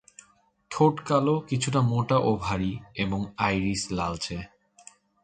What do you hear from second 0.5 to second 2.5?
ঠোঁট কালো, কিছুটা মোটা ও